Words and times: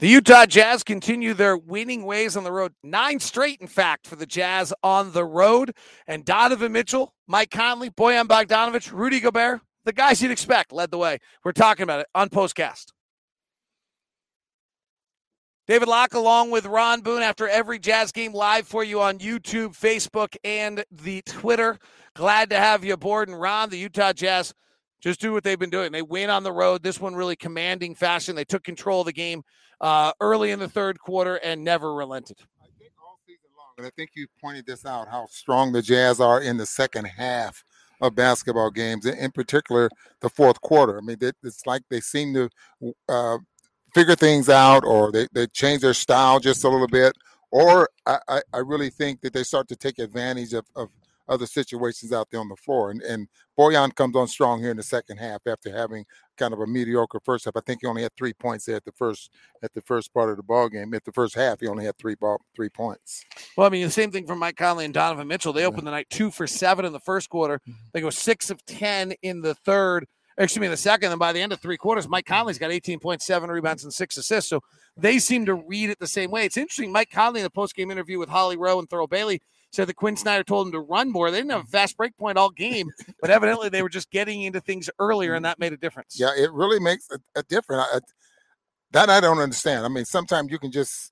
The 0.00 0.08
Utah 0.08 0.46
Jazz 0.46 0.82
continue 0.82 1.34
their 1.34 1.58
winning 1.58 2.06
ways 2.06 2.34
on 2.34 2.42
the 2.42 2.50
road. 2.50 2.72
Nine 2.82 3.20
straight, 3.20 3.60
in 3.60 3.66
fact, 3.66 4.06
for 4.06 4.16
the 4.16 4.24
Jazz 4.24 4.72
on 4.82 5.12
the 5.12 5.26
road. 5.26 5.74
And 6.06 6.24
Donovan 6.24 6.72
Mitchell, 6.72 7.12
Mike 7.26 7.50
Conley, 7.50 7.90
Bojan 7.90 8.26
Bogdanovic, 8.26 8.90
Rudy 8.92 9.20
Gobert, 9.20 9.60
the 9.84 9.92
guys 9.92 10.22
you'd 10.22 10.30
expect 10.30 10.72
led 10.72 10.90
the 10.90 10.96
way. 10.96 11.18
We're 11.44 11.52
talking 11.52 11.82
about 11.82 12.00
it 12.00 12.06
on 12.14 12.30
Postcast. 12.30 12.92
David 15.66 15.86
Locke, 15.86 16.14
along 16.14 16.50
with 16.50 16.64
Ron 16.64 17.02
Boone, 17.02 17.20
after 17.20 17.46
every 17.46 17.78
Jazz 17.78 18.10
game 18.10 18.32
live 18.32 18.66
for 18.66 18.82
you 18.82 19.02
on 19.02 19.18
YouTube, 19.18 19.78
Facebook, 19.78 20.34
and 20.42 20.82
the 20.90 21.20
Twitter. 21.26 21.78
Glad 22.14 22.48
to 22.50 22.56
have 22.56 22.84
you 22.84 22.94
aboard. 22.94 23.28
And 23.28 23.38
Ron, 23.38 23.68
the 23.68 23.76
Utah 23.76 24.14
Jazz 24.14 24.54
just 25.00 25.20
do 25.20 25.32
what 25.32 25.44
they've 25.44 25.58
been 25.58 25.70
doing. 25.70 25.92
They 25.92 26.02
win 26.02 26.30
on 26.30 26.42
the 26.42 26.52
road. 26.52 26.82
This 26.82 27.00
one 27.00 27.14
really 27.14 27.36
commanding 27.36 27.94
fashion. 27.94 28.36
They 28.36 28.44
took 28.44 28.64
control 28.64 29.00
of 29.00 29.06
the 29.06 29.12
game 29.12 29.42
uh, 29.80 30.12
early 30.20 30.50
in 30.50 30.58
the 30.58 30.68
third 30.68 30.98
quarter 30.98 31.36
and 31.36 31.64
never 31.64 31.94
relented. 31.94 32.36
I 32.62 32.66
think 32.78 32.92
all 33.02 33.18
season 33.26 33.50
long, 33.56 33.74
and 33.78 33.86
I 33.86 33.90
think 33.96 34.10
you 34.14 34.26
pointed 34.40 34.66
this 34.66 34.84
out 34.84 35.08
how 35.08 35.26
strong 35.30 35.72
the 35.72 35.82
Jazz 35.82 36.20
are 36.20 36.40
in 36.40 36.56
the 36.56 36.66
second 36.66 37.06
half 37.06 37.64
of 38.00 38.14
basketball 38.14 38.70
games, 38.70 39.06
in 39.06 39.30
particular 39.30 39.90
the 40.20 40.28
fourth 40.30 40.60
quarter. 40.60 40.98
I 40.98 41.00
mean, 41.02 41.18
it's 41.20 41.66
like 41.66 41.82
they 41.90 42.00
seem 42.00 42.34
to 42.34 42.94
uh, 43.08 43.38
figure 43.94 44.14
things 44.14 44.48
out, 44.48 44.84
or 44.84 45.12
they, 45.12 45.26
they 45.32 45.46
change 45.48 45.82
their 45.82 45.94
style 45.94 46.40
just 46.40 46.64
a 46.64 46.68
little 46.68 46.88
bit, 46.88 47.12
or 47.50 47.88
I, 48.06 48.40
I 48.52 48.58
really 48.58 48.90
think 48.90 49.20
that 49.20 49.32
they 49.32 49.42
start 49.42 49.68
to 49.68 49.76
take 49.76 49.98
advantage 49.98 50.54
of, 50.54 50.64
of 50.76 50.88
other 51.30 51.46
situations 51.46 52.12
out 52.12 52.28
there 52.30 52.40
on 52.40 52.48
the 52.48 52.56
floor. 52.56 52.90
And, 52.90 53.00
and 53.02 53.28
Bojan 53.58 53.94
comes 53.94 54.16
on 54.16 54.26
strong 54.26 54.60
here 54.60 54.72
in 54.72 54.76
the 54.76 54.82
second 54.82 55.16
half 55.18 55.46
after 55.46 55.74
having 55.74 56.04
kind 56.36 56.52
of 56.52 56.60
a 56.60 56.66
mediocre 56.66 57.20
first 57.24 57.44
half. 57.44 57.56
I 57.56 57.60
think 57.60 57.80
he 57.80 57.86
only 57.86 58.02
had 58.02 58.14
three 58.16 58.34
points 58.34 58.66
there 58.66 58.76
at 58.76 58.84
the 58.84 58.92
first 58.92 59.30
at 59.62 59.72
the 59.72 59.80
first 59.82 60.12
part 60.12 60.28
of 60.28 60.36
the 60.36 60.42
ball 60.42 60.68
game. 60.68 60.92
At 60.92 61.04
the 61.04 61.12
first 61.12 61.34
half, 61.34 61.60
he 61.60 61.68
only 61.68 61.84
had 61.84 61.96
three 61.96 62.16
ball 62.16 62.40
three 62.54 62.68
points. 62.68 63.24
Well, 63.56 63.66
I 63.66 63.70
mean, 63.70 63.84
the 63.84 63.90
same 63.90 64.10
thing 64.10 64.26
from 64.26 64.38
Mike 64.38 64.56
Conley 64.56 64.84
and 64.84 64.92
Donovan 64.92 65.28
Mitchell. 65.28 65.52
They 65.52 65.64
opened 65.64 65.86
the 65.86 65.92
night 65.92 66.08
two 66.10 66.30
for 66.30 66.46
seven 66.46 66.84
in 66.84 66.92
the 66.92 67.00
first 67.00 67.30
quarter. 67.30 67.60
Mm-hmm. 67.60 67.72
They 67.92 68.00
go 68.00 68.10
six 68.10 68.50
of 68.50 68.64
ten 68.66 69.12
in 69.22 69.40
the 69.40 69.54
third. 69.54 70.06
Excuse 70.38 70.60
me, 70.60 70.66
in 70.68 70.70
the 70.70 70.76
second. 70.78 71.12
And 71.12 71.18
by 71.18 71.32
the 71.32 71.40
end 71.40 71.52
of 71.52 71.60
three 71.60 71.76
quarters, 71.76 72.08
Mike 72.08 72.24
Conley's 72.24 72.58
got 72.58 72.70
18.7 72.70 73.48
rebounds 73.48 73.84
and 73.84 73.92
six 73.92 74.16
assists. 74.16 74.48
So 74.48 74.60
they 74.96 75.18
seem 75.18 75.44
to 75.44 75.54
read 75.54 75.90
it 75.90 75.98
the 75.98 76.06
same 76.06 76.30
way. 76.30 76.46
It's 76.46 76.56
interesting. 76.56 76.90
Mike 76.90 77.10
Conley 77.10 77.40
in 77.40 77.44
the 77.44 77.50
post 77.50 77.76
game 77.76 77.90
interview 77.90 78.18
with 78.18 78.30
Holly 78.30 78.56
Rowe 78.56 78.78
and 78.78 78.88
Thurl 78.88 79.08
Bailey 79.08 79.42
said 79.70 79.88
that 79.88 79.94
Quin 79.94 80.16
Snyder 80.16 80.44
told 80.44 80.66
him 80.66 80.72
to 80.72 80.80
run 80.80 81.10
more. 81.10 81.30
They 81.30 81.38
didn't 81.38 81.52
have 81.52 81.64
a 81.64 81.68
fast 81.68 81.96
break 81.96 82.16
point 82.16 82.38
all 82.38 82.50
game, 82.50 82.90
but 83.20 83.30
evidently 83.30 83.68
they 83.68 83.82
were 83.82 83.88
just 83.88 84.10
getting 84.10 84.42
into 84.42 84.60
things 84.60 84.90
earlier, 84.98 85.34
and 85.34 85.44
that 85.44 85.58
made 85.58 85.72
a 85.72 85.76
difference. 85.76 86.18
Yeah, 86.18 86.30
it 86.36 86.52
really 86.52 86.80
makes 86.80 87.06
a, 87.10 87.18
a 87.38 87.42
difference. 87.44 87.86
I, 87.92 88.00
that 88.92 89.08
I 89.08 89.20
don't 89.20 89.38
understand. 89.38 89.84
I 89.84 89.88
mean, 89.88 90.04
sometimes 90.04 90.50
you 90.50 90.58
can 90.58 90.72
just 90.72 91.09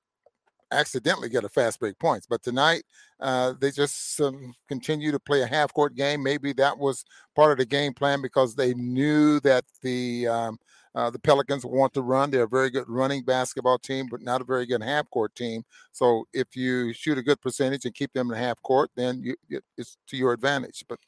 accidentally 0.70 1.28
get 1.28 1.44
a 1.44 1.48
fast 1.48 1.80
break 1.80 1.98
points, 1.98 2.26
but 2.26 2.42
tonight 2.42 2.82
uh, 3.20 3.54
they 3.60 3.70
just 3.70 4.20
um, 4.20 4.54
continue 4.68 5.10
to 5.10 5.18
play 5.18 5.42
a 5.42 5.46
half 5.46 5.72
court 5.72 5.94
game. 5.94 6.22
Maybe 6.22 6.52
that 6.54 6.78
was 6.78 7.04
part 7.34 7.52
of 7.52 7.58
the 7.58 7.66
game 7.66 7.94
plan 7.94 8.22
because 8.22 8.54
they 8.54 8.74
knew 8.74 9.40
that 9.40 9.64
the 9.82 10.28
um, 10.28 10.58
uh, 10.94 11.10
the 11.10 11.18
Pelicans 11.18 11.64
want 11.64 11.94
to 11.94 12.02
run. 12.02 12.30
They're 12.30 12.44
a 12.44 12.48
very 12.48 12.70
good 12.70 12.88
running 12.88 13.22
basketball 13.22 13.78
team, 13.78 14.08
but 14.10 14.22
not 14.22 14.40
a 14.40 14.44
very 14.44 14.66
good 14.66 14.82
half 14.82 15.08
court 15.10 15.34
team. 15.34 15.62
So 15.92 16.26
if 16.32 16.56
you 16.56 16.92
shoot 16.92 17.18
a 17.18 17.22
good 17.22 17.40
percentage 17.40 17.84
and 17.84 17.94
keep 17.94 18.12
them 18.12 18.30
in 18.30 18.36
half 18.36 18.60
court, 18.62 18.90
then 18.96 19.22
you, 19.22 19.60
it's 19.76 19.96
to 20.08 20.16
your 20.16 20.32
advantage. 20.32 20.84
But 20.88 20.98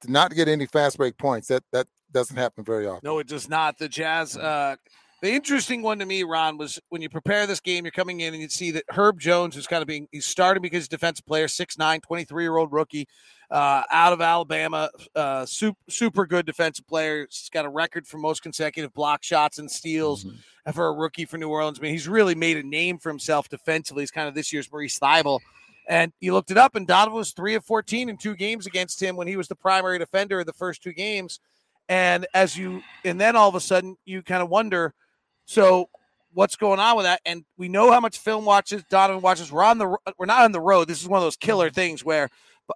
to 0.00 0.10
not 0.10 0.34
get 0.34 0.48
any 0.48 0.66
fast 0.66 0.96
break 0.96 1.16
points, 1.18 1.48
that 1.48 1.62
that 1.72 1.86
doesn't 2.10 2.36
happen 2.36 2.64
very 2.64 2.86
often. 2.86 3.00
No, 3.04 3.18
it 3.18 3.28
does 3.28 3.48
not. 3.48 3.78
The 3.78 3.88
Jazz. 3.88 4.36
Uh, 4.36 4.76
the 5.22 5.30
interesting 5.30 5.82
one 5.82 6.00
to 6.00 6.04
me, 6.04 6.24
Ron, 6.24 6.58
was 6.58 6.80
when 6.88 7.00
you 7.00 7.08
prepare 7.08 7.46
this 7.46 7.60
game, 7.60 7.84
you're 7.84 7.92
coming 7.92 8.20
in 8.20 8.34
and 8.34 8.42
you 8.42 8.48
see 8.48 8.72
that 8.72 8.82
Herb 8.90 9.20
Jones 9.20 9.56
is 9.56 9.68
kind 9.68 9.80
of 9.80 9.86
being, 9.86 10.08
he's 10.10 10.26
starting 10.26 10.60
because 10.60 10.78
he's 10.78 10.88
defensive 10.88 11.24
player, 11.24 11.46
6'9, 11.46 12.02
23 12.02 12.42
year 12.42 12.56
old 12.56 12.72
rookie 12.72 13.06
uh, 13.48 13.82
out 13.92 14.12
of 14.12 14.20
Alabama. 14.20 14.90
Uh, 15.14 15.46
super, 15.46 15.78
super 15.88 16.26
good 16.26 16.44
defensive 16.44 16.88
player. 16.88 17.28
He's 17.30 17.48
got 17.50 17.64
a 17.64 17.68
record 17.68 18.04
for 18.04 18.18
most 18.18 18.42
consecutive 18.42 18.92
block 18.94 19.22
shots 19.22 19.60
and 19.60 19.70
steals 19.70 20.24
mm-hmm. 20.24 20.72
for 20.72 20.88
a 20.88 20.92
rookie 20.92 21.24
for 21.24 21.38
New 21.38 21.50
Orleans. 21.50 21.78
I 21.78 21.82
mean, 21.82 21.92
he's 21.92 22.08
really 22.08 22.34
made 22.34 22.56
a 22.56 22.64
name 22.64 22.98
for 22.98 23.08
himself 23.08 23.48
defensively. 23.48 24.02
He's 24.02 24.10
kind 24.10 24.26
of 24.26 24.34
this 24.34 24.52
year's 24.52 24.68
Matisse 24.72 24.98
Thybulle. 24.98 25.38
And 25.88 26.12
you 26.20 26.32
looked 26.32 26.50
it 26.50 26.58
up, 26.58 26.74
and 26.74 26.86
Donovan 26.86 27.16
was 27.16 27.30
three 27.30 27.54
of 27.54 27.64
14 27.64 28.08
in 28.08 28.16
two 28.16 28.34
games 28.34 28.66
against 28.66 29.00
him 29.00 29.14
when 29.14 29.28
he 29.28 29.36
was 29.36 29.46
the 29.46 29.54
primary 29.54 30.00
defender 30.00 30.40
of 30.40 30.46
the 30.46 30.52
first 30.52 30.82
two 30.82 30.92
games. 30.92 31.38
And 31.88 32.26
as 32.34 32.56
you, 32.56 32.82
and 33.04 33.20
then 33.20 33.36
all 33.36 33.48
of 33.48 33.54
a 33.54 33.60
sudden, 33.60 33.96
you 34.04 34.22
kind 34.22 34.42
of 34.42 34.48
wonder 34.48 34.94
so 35.44 35.88
what's 36.32 36.56
going 36.56 36.80
on 36.80 36.96
with 36.96 37.04
that? 37.04 37.20
And 37.26 37.44
we 37.56 37.68
know 37.68 37.90
how 37.90 38.00
much 38.00 38.18
film 38.18 38.44
watches 38.44 38.84
Donovan 38.88 39.22
watches. 39.22 39.52
We're 39.52 39.64
on 39.64 39.78
the, 39.78 39.96
we're 40.18 40.26
not 40.26 40.44
on 40.44 40.52
the 40.52 40.60
road. 40.60 40.88
This 40.88 41.00
is 41.02 41.08
one 41.08 41.18
of 41.18 41.24
those 41.24 41.36
killer 41.36 41.70
things 41.70 42.04
where 42.04 42.28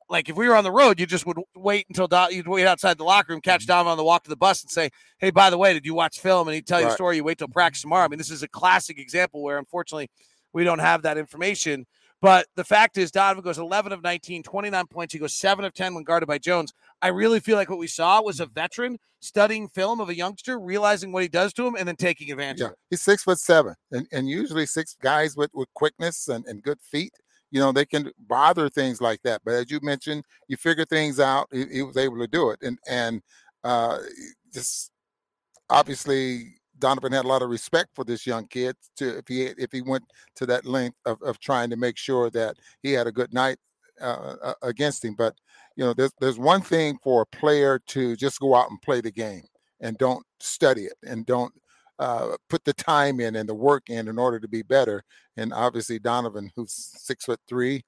like 0.09 0.29
if 0.29 0.37
we 0.37 0.49
were 0.49 0.57
on 0.57 0.65
the 0.65 0.73
road, 0.73 0.99
you 1.01 1.07
just 1.07 1.27
would 1.27 1.39
wait 1.55 1.87
until 1.89 2.09
Do- 2.09 2.35
you'd 2.35 2.49
wait 2.49 2.67
outside 2.67 2.99
the 2.99 3.05
locker 3.05 3.33
room, 3.33 3.41
catch 3.41 3.63
mm-hmm. 3.63 3.69
Donovan 3.69 3.93
on 3.93 3.97
the 3.97 4.05
walk 4.05 4.25
to 4.25 4.31
the 4.31 4.37
bus, 4.37 4.63
and 4.63 4.71
say, 4.71 4.91
"Hey, 5.19 5.31
by 5.31 5.51
the 5.51 5.59
way, 5.59 5.73
did 5.73 5.87
you 5.87 5.95
watch 5.95 6.21
film?" 6.21 6.49
And 6.49 6.55
he'd 6.55 6.67
tell 6.67 6.81
you 6.81 6.87
right. 6.87 6.93
a 6.93 6.95
story. 6.95 7.17
You 7.17 7.25
wait 7.25 7.39
till 7.39 7.49
practice 7.49 7.83
tomorrow. 7.83 8.05
I 8.05 8.09
mean, 8.09 8.19
this 8.19 8.31
is 8.31 8.43
a 8.43 8.49
classic 8.49 8.99
example 8.99 9.43
where 9.43 9.59
unfortunately 9.59 10.11
we 10.53 10.65
don't 10.65 10.79
have 10.79 11.03
that 11.03 11.19
information. 11.19 11.87
But 12.23 12.47
the 12.57 12.65
fact 12.65 12.97
is, 12.97 13.11
Donovan 13.11 13.45
goes 13.45 13.59
11 13.59 13.93
of 13.93 14.03
19, 14.03 14.43
29 14.43 14.87
points. 14.87 15.13
He 15.13 15.21
goes 15.21 15.35
7 15.35 15.65
of 15.65 15.75
10 15.75 15.95
when 15.95 16.05
guarded 16.05 16.27
by 16.27 16.39
Jones. 16.39 16.73
I 17.03 17.09
really 17.09 17.41
feel 17.41 17.57
like 17.57 17.69
what 17.69 17.79
we 17.79 17.87
saw 17.87 18.23
was 18.23 18.41
a 18.41 18.47
veteran 18.47 18.99
studying 19.21 19.69
film 19.69 20.01
of 20.01 20.09
a 20.09 20.15
youngster, 20.15 20.59
realizing 20.59 21.13
what 21.13 21.23
he 21.23 21.29
does 21.29 21.53
to 21.55 21.67
him, 21.67 21.75
and 21.77 21.87
then 21.87 21.97
taking 21.97 22.31
advantage 22.33 22.61
yeah. 22.63 22.71
He's 22.89 23.03
six 23.03 23.23
foot 23.23 23.39
seven. 23.39 23.75
And, 23.93 24.07
and 24.13 24.29
usually 24.29 24.67
six 24.67 24.97
guys 25.01 25.37
with, 25.37 25.51
with 25.53 25.69
quickness 25.75 26.29
and, 26.29 26.47
and 26.47 26.63
good 26.63 26.81
feet 26.81 27.13
you 27.51 27.61
know, 27.61 27.73
they 27.73 27.87
can 27.87 28.11
bother 28.27 28.69
things 28.69 29.01
like 29.01 29.23
that. 29.23 29.41
But 29.45 29.55
as 29.55 29.71
you 29.71 29.81
mentioned, 29.83 30.25
you 30.49 30.57
figure 30.57 30.85
things 30.85 31.21
out. 31.21 31.49
He, 31.53 31.65
he 31.67 31.83
was 31.83 31.97
able 31.97 32.19
to 32.19 32.27
do 32.27 32.51
it, 32.51 32.59
and 32.63 32.79
and 32.89 33.23
uh, 33.65 33.99
just 34.53 34.91
obviously 35.71 36.55
Donovan 36.79 37.13
had 37.13 37.25
a 37.25 37.29
lot 37.29 37.43
of 37.43 37.51
respect 37.51 37.91
for 37.95 38.05
this 38.05 38.27
young 38.27 38.47
kid. 38.47 38.77
To 38.97 39.19
if 39.19 39.29
he 39.29 39.43
if 39.45 39.73
he 39.73 39.81
went 39.81 40.05
to 40.37 40.47
that 40.47 40.65
length 40.65 40.99
of, 41.05 41.21
of 41.23 41.39
trying 41.41 41.71
to 41.71 41.77
make 41.77 41.97
sure 41.97 42.31
that 42.31 42.57
he 42.83 42.93
had 42.93 43.07
a 43.07 43.13
good 43.13 43.33
night 43.33 43.59
uh, 44.01 44.35
uh 44.43 44.55
against 44.63 45.05
him, 45.05 45.15
but 45.15 45.35
you 45.77 45.85
know, 45.85 45.93
there's 45.93 46.13
there's 46.21 46.39
one 46.39 46.63
thing 46.63 46.99
for 47.03 47.23
a 47.23 47.37
player 47.37 47.81
to 47.89 48.17
just 48.17 48.41
go 48.41 48.55
out 48.55 48.71
and 48.71 48.81
play 48.83 49.01
the 49.01 49.13
game 49.13 49.45
and 49.81 49.99
don't 49.99 50.25
study 50.41 50.85
it 50.85 50.97
and 51.07 51.27
don't 51.27 51.53
uh, 51.99 52.37
put 52.49 52.65
the 52.65 52.73
time 52.73 53.21
in 53.21 53.37
and 53.37 53.49
the 53.49 53.55
work 53.55 53.89
in 53.89 54.09
in 54.09 54.19
order 54.19 54.41
to 54.41 54.49
be 54.49 54.63
better. 54.63 55.03
And 55.37 55.53
obviously 55.53 55.99
Donovan, 55.99 56.51
who's 56.57 56.73
six 56.73 57.25
foot 57.25 57.41
three, 57.49 57.85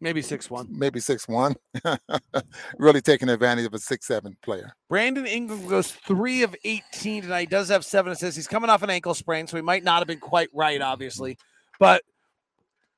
maybe 0.00 0.22
six 0.22 0.50
one, 0.50 0.66
maybe 0.70 1.00
six 1.00 1.28
one, 1.28 1.54
really 2.78 3.00
taking 3.00 3.28
advantage 3.28 3.66
of 3.66 3.74
a 3.74 3.78
six 3.78 4.06
seven 4.06 4.36
player. 4.42 4.74
Brandon 4.88 5.26
Ingram 5.26 5.66
goes 5.66 5.92
three 5.92 6.42
of 6.42 6.54
eighteen 6.64 7.22
tonight. 7.22 7.40
He 7.40 7.46
does 7.46 7.68
have 7.68 7.84
seven 7.84 8.12
assists. 8.12 8.36
He's 8.36 8.48
coming 8.48 8.70
off 8.70 8.82
an 8.82 8.90
ankle 8.90 9.14
sprain, 9.14 9.46
so 9.46 9.56
he 9.56 9.62
might 9.62 9.84
not 9.84 9.98
have 9.98 10.08
been 10.08 10.20
quite 10.20 10.48
right, 10.52 10.80
obviously, 10.80 11.36
but. 11.78 12.02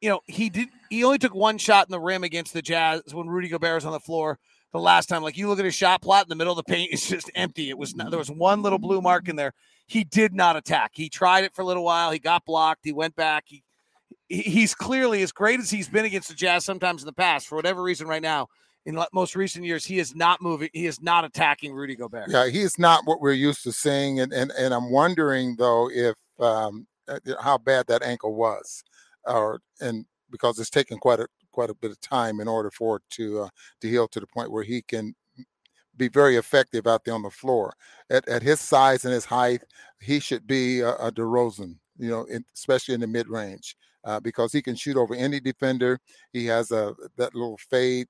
You 0.03 0.09
know, 0.09 0.21
he 0.25 0.49
did. 0.49 0.69
He 0.89 1.05
only 1.05 1.19
took 1.19 1.35
one 1.35 1.59
shot 1.59 1.87
in 1.87 1.91
the 1.91 2.01
rim 2.01 2.25
against 2.25 2.55
the 2.55 2.63
Jazz 2.63 3.03
when 3.13 3.29
Rudy 3.29 3.49
Gobert 3.49 3.75
was 3.75 3.85
on 3.85 3.93
the 3.93 4.01
floor 4.01 4.39
the 4.73 4.81
last 4.81 5.09
time. 5.09 5.23
Like 5.23 5.37
you 5.37 5.49
look 5.49 5.59
at 5.59 5.65
his 5.65 5.75
shot 5.75 6.03
plot 6.03 6.25
in 6.25 6.29
the 6.29 6.37
middle 6.37 6.53
of 6.53 6.65
the 6.65 6.71
paint, 6.71 6.91
it's 6.93 7.09
just 7.09 7.31
empty. 7.35 7.71
It 7.71 7.79
was 7.79 7.95
not, 7.95 8.11
there 8.11 8.19
was 8.19 8.31
one 8.31 8.63
little 8.63 8.79
blue 8.79 9.01
mark 9.01 9.29
in 9.29 9.37
there. 9.37 9.53
He 9.87 10.05
did 10.05 10.33
not 10.33 10.57
attack. 10.57 10.93
He 10.95 11.09
tried 11.09 11.45
it 11.45 11.55
for 11.55 11.63
a 11.63 11.65
little 11.65 11.85
while. 11.85 12.13
He 12.13 12.19
got 12.19 12.45
blocked. 12.45 12.85
He 12.85 12.93
went 12.93 13.17
back. 13.17 13.45
He 13.47 13.65
he's 14.31 14.75
clearly 14.75 15.23
as 15.23 15.33
great 15.33 15.61
as 15.61 15.71
he's 15.71 15.89
been 15.89 16.05
against 16.05 16.29
the 16.29 16.35
Jazz 16.35 16.65
sometimes 16.65 17.03
in 17.03 17.07
the 17.07 17.13
past. 17.13 17.49
For 17.49 17.57
whatever 17.57 17.83
reason, 17.83 18.07
right 18.07 18.23
now 18.23 18.49
in 18.87 18.99
most 19.13 19.37
recent 19.37 19.65
years, 19.65 19.85
he 19.85 19.99
is 19.99 20.15
not 20.15 20.41
moving. 20.41 20.71
He 20.73 20.87
is 20.87 21.03
not 21.03 21.25
attacking 21.25 21.75
Rudy 21.75 21.97
Gobert. 21.97 22.31
Yeah, 22.31 22.49
he 22.49 22.61
is 22.61 22.79
not 22.79 23.05
what 23.05 23.21
we're 23.21 23.33
used 23.33 23.63
to 23.65 23.73
seeing. 23.73 24.21
And 24.21 24.33
and 24.33 24.53
and 24.53 24.73
I'm 24.73 24.91
wondering 24.91 25.57
though 25.57 25.91
if 25.93 26.15
um, 26.39 26.87
uh, 27.09 27.19
how 27.41 27.59
bad 27.59 27.87
that 27.89 28.03
ankle 28.03 28.35
was, 28.35 28.83
or 29.25 29.61
and 29.81 30.07
because 30.31 30.59
it's 30.59 30.71
taken 30.71 30.99
quite 30.99 31.21
a 31.21 31.27
quite 31.53 31.71
a 31.71 31.75
bit 31.75 31.91
of 31.91 32.01
time 32.01 32.41
in 32.41 32.49
order 32.49 32.71
for 32.71 32.97
it 32.97 33.03
to 33.11 33.41
uh, 33.41 33.49
to 33.81 33.89
heal 33.89 34.09
to 34.09 34.21
the 34.21 34.27
point 34.27 34.53
where 34.53 34.65
he 34.65 34.83
can 34.83 35.15
be 35.97 36.09
very 36.09 36.37
effective 36.37 36.87
out 36.87 37.05
there 37.05 37.15
on 37.15 37.23
the 37.23 37.31
floor. 37.31 37.75
At, 38.09 38.27
at 38.27 38.43
his 38.43 38.61
size 38.61 39.05
and 39.05 39.13
his 39.13 39.27
height, 39.27 39.63
he 40.01 40.19
should 40.19 40.47
be 40.47 40.81
a, 40.81 40.95
a 40.95 41.13
DeRozan, 41.13 41.77
you 42.01 42.11
know, 42.11 42.27
especially 42.55 42.95
in 42.95 43.01
the 43.01 43.07
mid 43.07 43.29
range, 43.29 43.77
uh, 44.05 44.21
because 44.21 44.53
he 44.53 44.63
can 44.63 44.75
shoot 44.75 44.97
over 44.97 45.15
any 45.15 45.41
defender. 45.41 45.99
He 46.33 46.47
has 46.47 46.71
a 46.71 46.95
that 47.17 47.35
little 47.35 47.59
fade. 47.71 48.09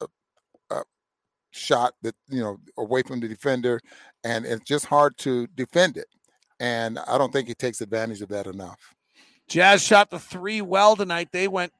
Uh, 0.00 0.06
uh, 0.70 0.82
shot 1.52 1.94
that 2.02 2.14
you 2.28 2.40
know 2.40 2.58
away 2.76 3.02
from 3.02 3.18
the 3.18 3.26
defender 3.26 3.80
and 4.24 4.44
it's 4.44 4.62
just 4.64 4.84
hard 4.84 5.16
to 5.16 5.46
defend 5.54 5.96
it 5.96 6.08
and 6.60 6.98
i 7.08 7.16
don't 7.16 7.32
think 7.32 7.48
he 7.48 7.54
takes 7.54 7.80
advantage 7.80 8.20
of 8.20 8.28
that 8.28 8.46
enough 8.46 8.94
jazz 9.48 9.82
shot 9.82 10.10
the 10.10 10.18
three 10.18 10.60
well 10.60 10.94
tonight 10.96 11.28
they 11.32 11.48
went 11.48 11.72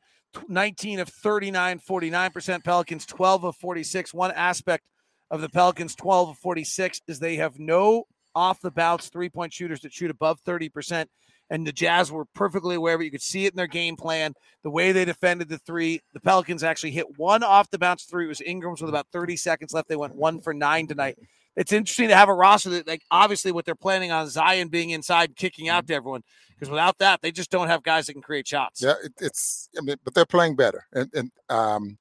19 0.49 1.01
of 1.01 1.09
39, 1.09 1.81
49%. 1.81 2.65
Pelicans 2.65 3.07
12 3.07 3.45
of 3.45 3.57
46. 3.57 4.15
One 4.15 4.33
aspect 4.33 4.85
of 5.31 5.41
the 5.41 5.49
Pelicans 5.49 5.95
12 5.95 6.31
of 6.31 6.39
46 6.39 7.03
is 7.09 7.19
they 7.19 7.37
have 7.37 7.59
no 7.59 8.07
off 8.37 8.61
the 8.61 8.71
bounce 8.71 9.09
three 9.09 9.31
point 9.31 9.53
shooters 9.53 9.81
that 9.81 9.93
shoot 9.93 10.11
above 10.11 10.41
30%. 10.45 11.07
And 11.49 11.67
the 11.67 11.73
Jazz 11.73 12.11
were 12.11 12.25
perfectly 12.35 12.75
aware 12.75 12.97
of 12.97 13.01
it. 13.01 13.05
You 13.05 13.11
could 13.11 13.23
see 13.23 13.47
it 13.47 13.53
in 13.53 13.57
their 13.57 13.69
game 13.69 13.97
plan, 13.97 14.35
the 14.65 14.71
way 14.71 14.91
they 14.93 15.05
defended 15.05 15.49
the 15.49 15.59
three. 15.59 16.01
The 16.13 16.21
Pelicans 16.21 16.65
actually 16.65 16.91
hit 16.91 17.19
one 17.19 17.45
off 17.45 17.71
the 17.71 17.79
bounce 17.79 18.05
three. 18.05 18.25
It 18.25 18.29
was 18.29 18.41
Ingram's 18.41 18.81
with 18.81 18.91
about 18.91 19.07
30 19.13 19.37
seconds 19.37 19.73
left. 19.73 19.89
They 19.89 19.97
went 19.97 20.17
one 20.17 20.41
for 20.41 20.53
nine 20.53 20.89
tonight. 20.89 21.19
It's 21.57 21.73
interesting 21.73 22.09
to 22.09 22.17
have 22.17 22.29
a 22.29 22.35
roster 22.35 22.71
that, 22.71 22.87
like, 22.87 23.03
obviously, 23.11 23.53
what 23.53 23.65
they're 23.65 23.75
planning 23.75 24.13
on 24.13 24.29
Zion 24.29 24.69
being 24.69 24.91
inside, 24.91 25.37
kicking 25.37 25.69
out 25.69 25.87
to 25.87 25.95
everyone, 25.95 26.23
because 26.51 26.69
without 26.69 26.99
that, 26.99 27.23
they 27.23 27.33
just 27.33 27.51
don't 27.51 27.69
have 27.69 27.83
guys 27.83 28.07
that 28.07 28.13
can 28.13 28.23
create 28.23 28.47
shots. 28.47 28.83
Yeah, 28.83 28.95
it, 29.03 29.13
it's. 29.21 29.71
I 29.79 29.81
mean, 29.81 29.97
but 30.05 30.15
they're 30.15 30.27
playing 30.27 30.57
better, 30.57 30.85
and 30.93 31.09
and 31.15 31.31
um, 31.49 31.97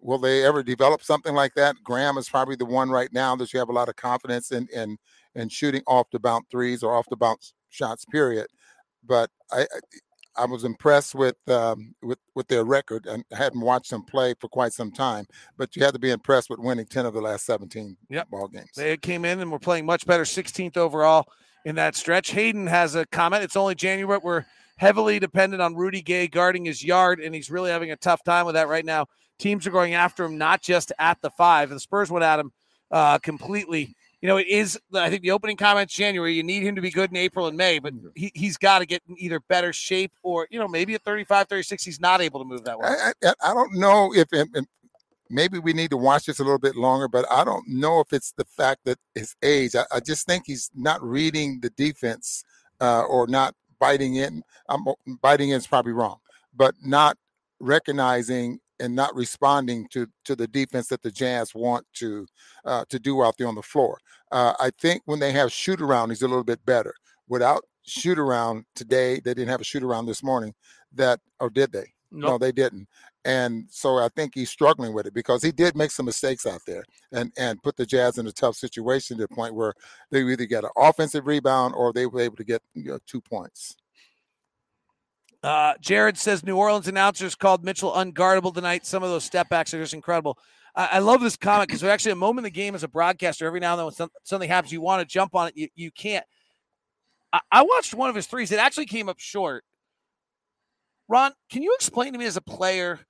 will 0.00 0.18
they 0.18 0.44
ever 0.44 0.62
develop 0.62 1.02
something 1.02 1.34
like 1.34 1.54
that? 1.54 1.76
Ingram 1.88 2.18
is 2.18 2.28
probably 2.28 2.56
the 2.56 2.66
one 2.66 2.90
right 2.90 3.10
now 3.12 3.34
that 3.36 3.52
you 3.52 3.58
have 3.60 3.70
a 3.70 3.72
lot 3.72 3.88
of 3.88 3.96
confidence 3.96 4.52
in 4.52 4.68
in 4.74 4.98
in 5.34 5.48
shooting 5.48 5.82
off 5.86 6.08
the 6.12 6.18
bounce 6.18 6.46
threes 6.50 6.82
or 6.82 6.94
off 6.94 7.06
the 7.10 7.16
bounce 7.16 7.54
shots. 7.70 8.04
Period. 8.04 8.46
But 9.04 9.30
I 9.50 9.66
I 10.36 10.46
was 10.46 10.64
impressed 10.64 11.14
with 11.14 11.36
um, 11.48 11.94
with 12.02 12.18
with 12.34 12.48
their 12.48 12.64
record, 12.64 13.06
and 13.06 13.24
I 13.32 13.36
hadn't 13.36 13.60
watched 13.60 13.90
them 13.90 14.04
play 14.04 14.34
for 14.40 14.48
quite 14.48 14.72
some 14.72 14.90
time. 14.90 15.26
But 15.56 15.76
you 15.76 15.84
had 15.84 15.94
to 15.94 16.00
be 16.00 16.10
impressed 16.10 16.48
with 16.48 16.58
winning 16.58 16.86
ten 16.86 17.06
of 17.06 17.14
the 17.14 17.20
last 17.20 17.44
seventeen 17.44 17.96
yep. 18.08 18.30
ball 18.30 18.48
games. 18.48 18.70
They 18.76 18.96
came 18.96 19.24
in 19.24 19.40
and 19.40 19.50
were 19.50 19.58
playing 19.58 19.86
much 19.86 20.06
better, 20.06 20.24
16th 20.24 20.76
overall 20.76 21.26
in 21.64 21.74
that 21.76 21.94
stretch. 21.96 22.30
Hayden 22.30 22.66
has 22.66 22.94
a 22.94 23.06
comment. 23.06 23.44
It's 23.44 23.56
only 23.56 23.74
January. 23.74 24.20
We're 24.22 24.44
heavily 24.78 25.18
dependent 25.18 25.60
on 25.60 25.74
Rudy 25.74 26.02
Gay 26.02 26.28
guarding 26.28 26.64
his 26.64 26.82
yard, 26.82 27.20
and 27.20 27.34
he's 27.34 27.50
really 27.50 27.70
having 27.70 27.90
a 27.90 27.96
tough 27.96 28.24
time 28.24 28.46
with 28.46 28.54
that 28.54 28.68
right 28.68 28.84
now. 28.84 29.06
Teams 29.38 29.66
are 29.66 29.70
going 29.70 29.94
after 29.94 30.24
him 30.24 30.38
not 30.38 30.62
just 30.62 30.92
at 30.98 31.20
the 31.20 31.30
five. 31.30 31.70
The 31.70 31.80
Spurs 31.80 32.10
went 32.10 32.24
at 32.24 32.40
him 32.40 32.52
uh, 32.90 33.18
completely. 33.18 33.94
You 34.22 34.28
know, 34.28 34.36
it 34.36 34.46
is, 34.46 34.78
I 34.94 35.10
think 35.10 35.22
the 35.22 35.32
opening 35.32 35.56
comments 35.56 35.92
January, 35.92 36.32
you 36.32 36.44
need 36.44 36.62
him 36.62 36.76
to 36.76 36.80
be 36.80 36.90
good 36.90 37.10
in 37.10 37.16
April 37.16 37.48
and 37.48 37.56
May, 37.56 37.80
but 37.80 37.92
he, 38.14 38.30
he's 38.34 38.56
got 38.56 38.78
to 38.78 38.86
get 38.86 39.02
in 39.08 39.16
either 39.18 39.40
better 39.40 39.72
shape 39.72 40.12
or, 40.22 40.46
you 40.48 40.60
know, 40.60 40.68
maybe 40.68 40.94
at 40.94 41.02
35, 41.02 41.48
36, 41.48 41.84
he's 41.84 42.00
not 42.00 42.20
able 42.20 42.38
to 42.40 42.46
move 42.46 42.64
that 42.64 42.78
way. 42.78 42.86
I, 42.86 43.12
I, 43.24 43.32
I 43.44 43.52
don't 43.52 43.74
know 43.74 44.14
if, 44.14 44.28
maybe 45.32 45.58
we 45.58 45.72
need 45.72 45.90
to 45.90 45.96
watch 45.96 46.26
this 46.26 46.38
a 46.38 46.44
little 46.44 46.58
bit 46.58 46.76
longer, 46.76 47.08
but 47.08 47.24
I 47.30 47.42
don't 47.42 47.66
know 47.66 48.00
if 48.00 48.12
it's 48.12 48.32
the 48.32 48.44
fact 48.44 48.82
that 48.84 48.98
his 49.14 49.34
age. 49.42 49.74
I, 49.74 49.84
I 49.90 50.00
just 50.00 50.26
think 50.26 50.44
he's 50.46 50.70
not 50.74 51.02
reading 51.02 51.58
the 51.60 51.70
defense 51.70 52.44
uh, 52.80 53.02
or 53.02 53.26
not 53.26 53.54
biting 53.80 54.16
in. 54.16 54.42
I'm 54.68 54.84
biting 55.20 55.50
in 55.50 55.56
is 55.56 55.66
probably 55.66 55.92
wrong, 55.92 56.18
but 56.54 56.74
not 56.84 57.16
recognizing 57.58 58.60
and 58.80 58.94
not 58.94 59.14
responding 59.14 59.86
to 59.88 60.06
to 60.24 60.34
the 60.36 60.48
defense 60.48 60.88
that 60.88 61.02
the 61.02 61.10
Jazz 61.10 61.54
want 61.54 61.86
to 61.94 62.26
uh, 62.64 62.84
to 62.88 62.98
do 62.98 63.22
out 63.22 63.36
there 63.38 63.48
on 63.48 63.54
the 63.54 63.62
floor. 63.62 63.98
Uh, 64.30 64.54
I 64.58 64.70
think 64.80 65.02
when 65.06 65.20
they 65.20 65.32
have 65.32 65.52
shoot 65.52 65.80
around, 65.80 66.10
he's 66.10 66.22
a 66.22 66.28
little 66.28 66.44
bit 66.44 66.64
better. 66.64 66.94
Without 67.28 67.64
shoot 67.84 68.18
around 68.18 68.64
today, 68.74 69.20
they 69.20 69.34
didn't 69.34 69.48
have 69.48 69.60
a 69.60 69.64
shoot 69.64 69.82
around 69.82 70.06
this 70.06 70.22
morning. 70.22 70.54
That 70.92 71.20
or 71.40 71.50
did 71.50 71.72
they? 71.72 71.92
Nope. 72.10 72.30
No, 72.30 72.38
they 72.38 72.52
didn't. 72.52 72.88
And 73.24 73.66
so 73.70 73.98
I 73.98 74.08
think 74.14 74.32
he's 74.34 74.50
struggling 74.50 74.92
with 74.92 75.06
it 75.06 75.14
because 75.14 75.42
he 75.42 75.52
did 75.52 75.76
make 75.76 75.90
some 75.92 76.06
mistakes 76.06 76.44
out 76.44 76.60
there 76.66 76.84
and 77.12 77.32
and 77.38 77.62
put 77.62 77.76
the 77.76 77.86
Jazz 77.86 78.18
in 78.18 78.26
a 78.26 78.32
tough 78.32 78.56
situation 78.56 79.16
to 79.16 79.26
the 79.26 79.34
point 79.34 79.54
where 79.54 79.74
they 80.10 80.22
either 80.22 80.44
get 80.44 80.64
an 80.64 80.70
offensive 80.76 81.26
rebound 81.26 81.74
or 81.74 81.92
they 81.92 82.06
were 82.06 82.20
able 82.20 82.36
to 82.36 82.44
get 82.44 82.62
you 82.74 82.84
know, 82.84 82.98
two 83.06 83.20
points. 83.20 83.76
Uh, 85.42 85.74
Jared 85.80 86.16
says 86.16 86.44
New 86.44 86.56
Orleans 86.56 86.86
announcers 86.86 87.34
called 87.34 87.64
Mitchell 87.64 87.92
unguardable 87.92 88.54
tonight. 88.54 88.86
Some 88.86 89.02
of 89.02 89.10
those 89.10 89.24
step 89.24 89.48
backs 89.48 89.74
are 89.74 89.80
just 89.80 89.94
incredible. 89.94 90.38
I, 90.76 90.90
I 90.92 90.98
love 91.00 91.20
this 91.20 91.36
comment 91.36 91.68
because 91.68 91.80
there's 91.80 91.92
actually 91.92 92.12
a 92.12 92.16
moment 92.16 92.46
in 92.46 92.52
the 92.52 92.60
game 92.60 92.74
as 92.74 92.84
a 92.84 92.88
broadcaster. 92.88 93.46
Every 93.46 93.58
now 93.58 93.72
and 93.72 93.80
then, 93.80 93.86
when 93.86 93.94
some, 93.94 94.10
something 94.22 94.48
happens, 94.48 94.72
you 94.72 94.80
want 94.80 95.00
to 95.00 95.12
jump 95.12 95.34
on 95.34 95.48
it, 95.48 95.56
you, 95.56 95.68
you 95.74 95.90
can't. 95.90 96.24
I, 97.32 97.40
I 97.50 97.62
watched 97.62 97.94
one 97.94 98.08
of 98.08 98.14
his 98.14 98.26
threes. 98.26 98.52
It 98.52 98.60
actually 98.60 98.86
came 98.86 99.08
up 99.08 99.18
short. 99.18 99.64
Ron, 101.08 101.32
can 101.50 101.62
you 101.62 101.74
explain 101.74 102.12
to 102.12 102.18
me 102.18 102.26
as 102.26 102.36
a 102.36 102.42
player 102.42 103.00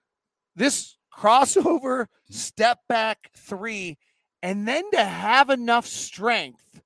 this 0.56 0.96
crossover 1.14 2.06
step 2.30 2.78
back 2.88 3.30
three, 3.36 3.98
and 4.42 4.66
then 4.66 4.90
to 4.92 5.04
have 5.04 5.50
enough 5.50 5.86
strength 5.86 6.80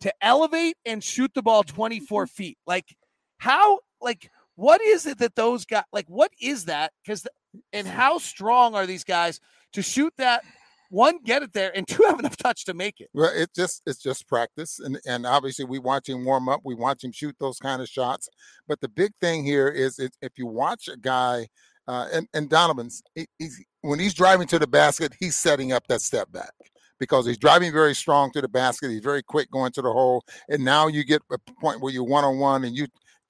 to 0.00 0.12
elevate 0.20 0.76
and 0.84 1.02
shoot 1.02 1.32
the 1.34 1.42
ball 1.42 1.62
24 1.62 2.26
feet? 2.26 2.58
Like, 2.66 2.94
how, 3.38 3.80
like, 4.02 4.30
what 4.60 4.82
is 4.82 5.06
it 5.06 5.18
that 5.18 5.34
those 5.36 5.64
guys 5.64 5.84
like? 5.90 6.04
What 6.08 6.32
is 6.38 6.66
that? 6.66 6.92
Because 7.02 7.26
and 7.72 7.86
how 7.86 8.18
strong 8.18 8.74
are 8.74 8.84
these 8.84 9.04
guys 9.04 9.40
to 9.72 9.80
shoot 9.80 10.12
that? 10.18 10.42
One, 10.90 11.20
get 11.24 11.42
it 11.42 11.54
there, 11.54 11.72
and 11.74 11.88
two, 11.88 12.02
have 12.08 12.18
enough 12.18 12.36
touch 12.36 12.66
to 12.66 12.74
make 12.74 13.00
it. 13.00 13.08
Well, 13.14 13.30
it's 13.34 13.54
just 13.54 13.80
it's 13.86 14.02
just 14.02 14.28
practice, 14.28 14.78
and 14.78 15.00
and 15.06 15.24
obviously 15.24 15.64
we 15.64 15.78
watch 15.78 16.10
him 16.10 16.26
warm 16.26 16.50
up, 16.50 16.60
we 16.62 16.74
watch 16.74 17.02
him 17.02 17.10
shoot 17.10 17.34
those 17.40 17.58
kind 17.58 17.80
of 17.80 17.88
shots. 17.88 18.28
But 18.68 18.82
the 18.82 18.88
big 18.88 19.12
thing 19.18 19.44
here 19.44 19.68
is 19.68 19.98
if 19.98 20.32
you 20.36 20.46
watch 20.46 20.88
a 20.88 20.96
guy, 20.98 21.48
uh, 21.88 22.08
and 22.12 22.28
and 22.34 22.50
Donovan's, 22.50 23.02
he, 23.14 23.26
he's 23.38 23.64
when 23.80 23.98
he's 23.98 24.14
driving 24.14 24.46
to 24.48 24.58
the 24.58 24.66
basket, 24.66 25.14
he's 25.18 25.36
setting 25.36 25.72
up 25.72 25.86
that 25.88 26.02
step 26.02 26.30
back 26.32 26.52
because 26.98 27.24
he's 27.24 27.38
driving 27.38 27.72
very 27.72 27.94
strong 27.94 28.30
to 28.32 28.42
the 28.42 28.48
basket. 28.48 28.90
He's 28.90 29.00
very 29.00 29.22
quick 29.22 29.50
going 29.50 29.72
to 29.72 29.80
the 29.80 29.90
hole, 29.90 30.22
and 30.50 30.62
now 30.62 30.86
you 30.86 31.02
get 31.02 31.22
a 31.32 31.38
point 31.62 31.80
where 31.80 31.94
you're 31.94 32.04
one 32.04 32.24
on 32.24 32.38
one, 32.38 32.64
and 32.64 32.76
you 32.76 32.88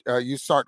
uh, 0.08 0.16
you 0.16 0.36
start 0.36 0.66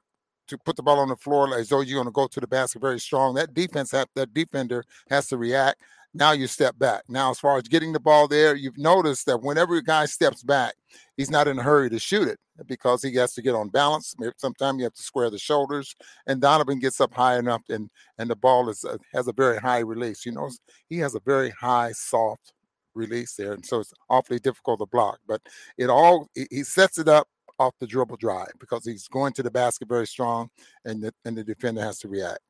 to 0.59 0.65
put 0.65 0.77
the 0.77 0.83
ball 0.83 0.99
on 0.99 1.09
the 1.09 1.17
floor 1.17 1.57
as 1.57 1.69
though 1.69 1.81
you're 1.81 1.97
going 1.97 2.07
to 2.07 2.13
go 2.13 2.27
to 2.27 2.41
the 2.41 2.47
basket 2.47 2.81
very 2.81 3.01
strong. 3.01 3.35
That 3.35 3.55
defense, 3.55 3.91
have, 3.93 4.09
that 4.15 4.33
defender 4.35 4.85
has 5.11 5.29
to 5.29 5.37
react. 5.37 5.81
Now 6.15 6.33
you 6.33 6.47
step 6.47 6.79
back. 6.79 7.05
Now, 7.09 7.31
as 7.31 7.41
far 7.41 7.57
as 7.57 7.63
getting 7.63 7.93
the 7.93 8.01
ball 8.01 8.29
there, 8.29 8.55
you've 8.55 8.77
noticed 8.77 9.25
that 9.27 9.43
whenever 9.43 9.77
a 9.77 9.83
guy 9.83 10.05
steps 10.05 10.43
back, 10.43 10.75
he's 11.17 11.31
not 11.31 11.49
in 11.49 11.59
a 11.59 11.63
hurry 11.63 11.89
to 11.89 11.99
shoot 11.99 12.29
it 12.29 12.39
because 12.67 13.03
he 13.03 13.15
has 13.15 13.33
to 13.35 13.43
get 13.43 13.55
on 13.55 13.71
balance. 13.71 14.15
Sometimes 14.37 14.79
you 14.79 14.85
have 14.85 14.93
to 14.93 15.03
square 15.03 15.31
the 15.31 15.39
shoulders, 15.39 15.97
and 16.27 16.41
Donovan 16.41 16.81
gets 16.81 17.01
up 17.01 17.15
high 17.15 17.39
enough, 17.39 17.63
and 17.71 17.89
and 18.19 18.29
the 18.29 18.37
ball 18.37 18.69
is 18.69 18.85
uh, 18.85 18.99
has 19.15 19.27
a 19.27 19.33
very 19.33 19.59
high 19.59 19.79
release. 19.79 20.27
You 20.27 20.33
know, 20.33 20.51
he 20.91 20.99
has 20.99 21.15
a 21.15 21.21
very 21.21 21.49
high, 21.49 21.93
soft 21.93 22.53
release 22.95 23.35
there, 23.35 23.55
and 23.55 23.65
so 23.65 23.81
it's 23.81 23.95
awfully 24.11 24.39
difficult 24.39 24.81
to 24.81 24.87
block. 24.87 25.19
But 25.27 25.41
it 25.79 25.89
all 25.89 26.29
he 26.35 26.63
sets 26.63 26.99
it 26.99 27.09
up 27.09 27.27
off 27.62 27.75
the 27.79 27.87
dribble 27.87 28.17
drive 28.17 28.53
because 28.59 28.85
he's 28.85 29.09
going 29.09 29.32
to 29.35 29.43
the 29.43 29.50
basket 29.50 29.88
very 29.88 30.06
strong, 30.06 30.50
and 30.85 31.03
the, 31.03 31.14
and 31.25 31.37
the 31.37 31.44
defender 31.44 31.81
has 31.81 31.99
to 32.00 32.09
react. 32.09 32.41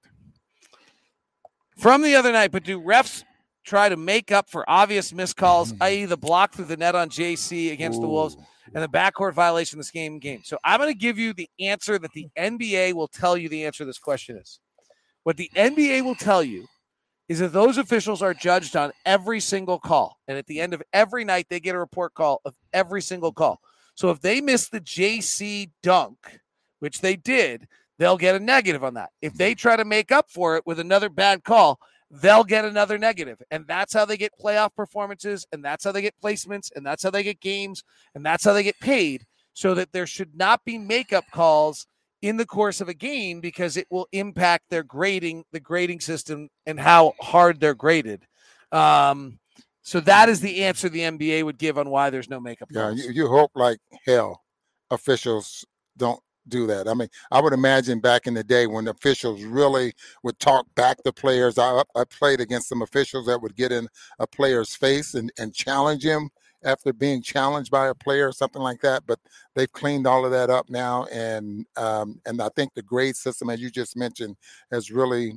From 1.79 2.03
the 2.03 2.15
other 2.15 2.33
night, 2.33 2.53
but 2.53 2.65
do 2.65 2.81
refs 2.81 3.25
try 3.65 3.89
to 3.89 3.97
make 3.97 4.33
up 4.33 4.51
for 4.51 4.69
obvious 4.69 5.13
miscalls, 5.13 5.73
mm-hmm. 5.73 5.83
i.e., 5.83 6.05
the 6.05 6.17
block 6.17 6.55
through 6.55 6.67
the 6.67 6.77
net 6.77 6.95
on 6.95 7.09
JC 7.09 7.73
against 7.73 7.99
Ooh. 7.99 8.03
the 8.03 8.09
Wolves 8.09 8.37
and 8.75 8.83
the 8.83 8.89
backcourt 8.89 9.35
violation 9.35 9.79
this 9.79 9.91
game 9.91 10.19
game? 10.19 10.43
So 10.45 10.59
I'm 10.65 10.81
going 10.81 10.93
to 10.93 10.99
give 10.99 11.19
you 11.19 11.33
the 11.33 11.49
answer 11.61 11.99
that 11.99 12.13
the 12.13 12.29
NBA 12.39 12.95
will 12.95 13.09
tell 13.09 13.37
you 13.37 13.49
the 13.49 13.65
answer 13.65 13.79
to 13.79 13.87
this 13.87 13.99
question 13.99 14.37
is. 14.37 14.61
What 15.25 15.37
the 15.37 15.51
NBA 15.55 16.03
will 16.05 16.17
tell 16.17 16.43
you 16.43 16.67
is 17.29 17.39
that 17.39 17.53
those 17.53 17.79
officials 17.79 18.21
are 18.21 18.35
judged 18.35 18.77
on 18.77 18.93
every 19.07 19.41
single 19.41 19.79
call. 19.79 20.19
And 20.27 20.37
at 20.37 20.47
the 20.47 20.61
end 20.61 20.75
of 20.75 20.83
every 20.93 21.25
night, 21.25 21.47
they 21.49 21.61
get 21.61 21.75
a 21.75 21.79
report 21.79 22.15
call 22.15 22.41
of 22.45 22.55
every 22.73 23.01
single 23.01 23.33
call. 23.33 23.61
So 23.95 24.11
if 24.11 24.21
they 24.21 24.41
miss 24.41 24.69
the 24.69 24.81
JC 24.81 25.71
dunk, 25.83 26.41
which 26.81 27.01
they 27.01 27.17
did, 27.17 27.69
they'll 27.99 28.17
get 28.17 28.35
a 28.35 28.41
negative 28.41 28.83
on 28.83 28.95
that. 28.95 29.11
If 29.21 29.35
they 29.35 29.55
try 29.55 29.77
to 29.77 29.85
make 29.85 30.11
up 30.11 30.31
for 30.31 30.57
it 30.57 30.67
with 30.67 30.81
another 30.81 31.09
bad 31.09 31.45
call, 31.45 31.79
they'll 32.11 32.45
get 32.45 32.65
another 32.65 32.99
negative. 32.99 33.41
And 33.51 33.67
that's 33.67 33.95
how 33.95 34.05
they 34.05 34.17
get 34.17 34.33
playoff 34.41 34.75
performances, 34.75 35.47
and 35.53 35.65
that's 35.65 35.85
how 35.85 35.93
they 35.93 36.03
get 36.03 36.15
placements, 36.23 36.71
and 36.75 36.85
that's 36.85 37.03
how 37.03 37.11
they 37.11 37.23
get 37.23 37.41
games, 37.41 37.85
and 38.15 38.25
that's 38.25 38.45
how 38.45 38.53
they 38.53 38.63
get 38.63 38.79
paid. 38.81 39.25
So 39.55 39.75
that 39.75 39.93
there 39.93 40.07
should 40.07 40.35
not 40.35 40.65
be 40.65 40.79
makeup 40.79 41.25
calls 41.31 41.87
in 42.23 42.37
the 42.39 42.47
course 42.47 42.81
of 42.81 42.89
a 42.89 42.95
game 42.95 43.41
because 43.41 43.77
it 43.77 43.87
will 43.91 44.09
impact 44.13 44.65
their 44.71 44.83
grading, 44.83 45.45
the 45.53 45.61
grading 45.61 46.01
system, 46.01 46.49
and 46.67 46.81
how 46.81 47.13
hard 47.21 47.61
they're 47.61 47.75
graded. 47.75 48.27
Um, 48.71 49.39
so 49.83 50.01
that 50.01 50.29
is 50.29 50.41
the 50.41 50.65
answer 50.65 50.89
the 50.89 51.01
NBA 51.01 51.45
would 51.45 51.59
give 51.59 51.77
on 51.77 51.91
why 51.91 52.11
there's 52.11 52.31
no 52.31 52.41
makeup. 52.41 52.69
Yeah, 52.71 52.91
you, 52.91 53.11
you, 53.11 53.29
hope 53.29 53.51
like 53.55 53.79
hell 54.07 54.43
officials 54.91 55.65
don't 55.97 56.21
do 56.49 56.67
that. 56.69 56.89
I 56.89 56.95
mean, 56.95 57.09
I 57.31 57.41
would 57.41 57.53
imagine 57.53 58.01
back 58.01 58.27
in 58.27 58.35
the 58.35 58.45
day 58.45 58.67
when 58.67 58.89
officials 58.89 59.43
really 59.43 59.93
would 60.23 60.39
talk 60.39 60.67
back 60.75 61.03
to 61.03 61.13
players. 61.13 61.59
I, 61.59 61.83
I 61.95 62.05
played 62.05 62.41
against 62.41 62.69
some 62.69 62.83
officials 62.83 63.27
that 63.27 63.43
would 63.43 63.57
get 63.57 63.73
in 63.73 63.89
a 64.19 64.27
player's 64.27 64.75
face 64.75 65.15
and, 65.15 65.33
and 65.39 65.55
challenge 65.55 66.05
him 66.05 66.31
after 66.65 66.93
being 66.93 67.23
challenged 67.23 67.71
by 67.71 67.89
a 67.89 67.95
player 67.95 68.29
or 68.29 68.33
something 68.33 68.63
like 68.63 68.81
that. 68.81 69.05
But 69.07 69.19
they've 69.55 69.71
cleaned 69.71 70.07
all 70.07 70.25
of 70.25 70.31
that 70.33 70.51
up 70.51 70.69
now, 70.69 71.07
and 71.13 71.67
um, 71.77 72.21
and 72.27 72.41
I 72.41 72.49
think 72.55 72.75
the 72.75 72.83
grade 72.83 73.17
system, 73.17 73.51
as 73.51 73.61
you 73.61 73.71
just 73.71 73.97
mentioned, 73.97 74.37
has 74.71 74.91
really 74.91 75.35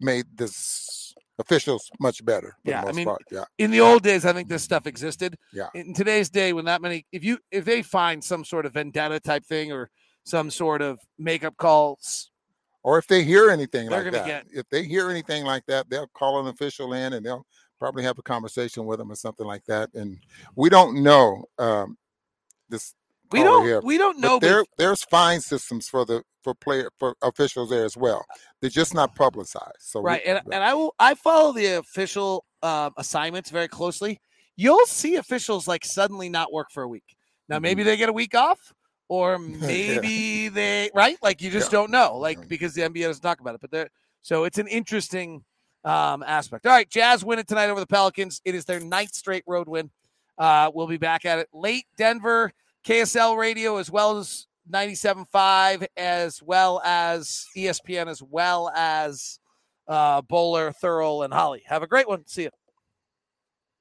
made 0.00 0.26
this 0.36 1.05
officials 1.38 1.90
much 2.00 2.24
better. 2.24 2.56
Yeah, 2.64 2.84
I 2.84 2.92
mean, 2.92 3.06
part. 3.06 3.22
yeah. 3.30 3.44
In 3.58 3.70
the 3.70 3.80
old 3.80 4.02
days, 4.02 4.24
I 4.24 4.32
think 4.32 4.48
this 4.48 4.62
stuff 4.62 4.86
existed. 4.86 5.36
Yeah. 5.52 5.68
In 5.74 5.94
today's 5.94 6.30
day, 6.30 6.52
when 6.52 6.64
that 6.66 6.82
many, 6.82 7.06
if 7.12 7.24
you 7.24 7.38
if 7.50 7.64
they 7.64 7.82
find 7.82 8.22
some 8.22 8.44
sort 8.44 8.66
of 8.66 8.74
vendetta 8.74 9.20
type 9.20 9.44
thing 9.44 9.72
or 9.72 9.90
some 10.24 10.50
sort 10.50 10.82
of 10.82 10.98
makeup 11.18 11.56
calls, 11.56 12.30
or 12.82 12.98
if 12.98 13.06
they 13.06 13.22
hear 13.22 13.50
anything 13.50 13.90
like 13.90 14.10
that, 14.12 14.26
get, 14.26 14.46
if 14.52 14.68
they 14.70 14.84
hear 14.84 15.10
anything 15.10 15.44
like 15.44 15.64
that, 15.66 15.88
they'll 15.90 16.08
call 16.14 16.40
an 16.40 16.46
official 16.46 16.92
in 16.92 17.12
and 17.12 17.26
they'll 17.26 17.46
probably 17.78 18.04
have 18.04 18.18
a 18.18 18.22
conversation 18.22 18.86
with 18.86 18.98
them 18.98 19.10
or 19.10 19.16
something 19.16 19.46
like 19.46 19.64
that. 19.66 19.90
And 19.94 20.18
we 20.54 20.70
don't 20.70 21.02
know. 21.02 21.44
Um, 21.58 21.98
this 22.68 22.94
we 23.32 23.42
don't 23.42 23.64
here. 23.64 23.80
we 23.82 23.98
don't 23.98 24.20
know. 24.20 24.38
There, 24.38 24.64
there's 24.78 25.02
fine 25.04 25.40
systems 25.40 25.88
for 25.88 26.04
the 26.04 26.22
for 26.46 26.54
player 26.54 26.88
for 27.00 27.16
officials 27.22 27.70
there 27.70 27.84
as 27.84 27.96
well. 27.96 28.24
They're 28.60 28.70
just 28.70 28.94
not 28.94 29.16
publicized. 29.16 29.80
So 29.80 29.98
we- 30.00 30.06
right, 30.06 30.22
and, 30.24 30.40
and 30.52 30.62
I 30.62 30.74
will 30.74 30.94
I 31.00 31.14
follow 31.16 31.52
the 31.52 31.78
official 31.78 32.44
um, 32.62 32.92
assignments 32.96 33.50
very 33.50 33.66
closely. 33.66 34.20
You'll 34.56 34.86
see 34.86 35.16
officials 35.16 35.66
like 35.66 35.84
suddenly 35.84 36.28
not 36.28 36.52
work 36.52 36.68
for 36.70 36.84
a 36.84 36.88
week. 36.88 37.16
Now 37.48 37.58
maybe 37.58 37.82
Mm-hmm. 37.82 37.88
they 37.88 37.96
get 37.96 38.08
a 38.10 38.12
week 38.12 38.36
off, 38.36 38.72
or 39.08 39.38
maybe 39.40 40.48
they 40.48 40.88
right 40.94 41.16
like 41.20 41.42
you 41.42 41.50
just 41.50 41.72
Yeah. 41.72 41.78
don't 41.80 41.90
know 41.90 42.16
like 42.16 42.38
Mhm. 42.38 42.48
because 42.48 42.74
the 42.74 42.82
NBA 42.82 43.02
doesn't 43.08 43.22
talk 43.22 43.40
about 43.40 43.56
it. 43.56 43.60
But 43.60 43.72
there, 43.72 43.88
so 44.22 44.44
it's 44.44 44.58
an 44.58 44.68
interesting 44.68 45.44
um, 45.84 46.22
aspect. 46.22 46.64
All 46.64 46.72
right, 46.72 46.88
Jazz 46.88 47.24
win 47.24 47.40
it 47.40 47.48
tonight 47.48 47.70
over 47.70 47.80
the 47.80 47.86
Pelicans. 47.88 48.40
It 48.44 48.54
is 48.54 48.64
their 48.66 48.78
ninth 48.78 49.14
straight 49.14 49.42
road 49.48 49.66
win. 49.68 49.90
Uh, 50.38 50.70
we'll 50.72 50.86
be 50.86 50.96
back 50.96 51.24
at 51.24 51.40
it 51.40 51.48
late. 51.52 51.86
Denver, 51.96 52.52
KSL 52.86 53.36
Radio, 53.36 53.78
as 53.78 53.90
well 53.90 54.16
as 54.18 54.46
97.5, 54.70 55.86
as 55.96 56.42
well 56.42 56.80
as 56.84 57.46
ESPN, 57.56 58.08
as 58.08 58.22
well 58.22 58.70
as 58.74 59.38
uh, 59.88 60.22
Boler, 60.22 60.72
Thurl, 60.82 61.24
and 61.24 61.32
Holly. 61.32 61.62
Have 61.66 61.82
a 61.82 61.86
great 61.86 62.08
one. 62.08 62.26
See 62.26 62.42
you. 62.44 62.50